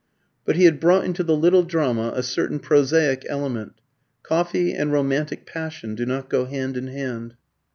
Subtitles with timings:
[0.45, 3.73] But he had brought into the little drama a certain prosaic element.
[4.23, 7.35] Coffee and romantic passion do not go hand in hand.